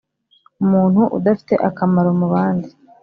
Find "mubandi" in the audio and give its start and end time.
2.19-2.69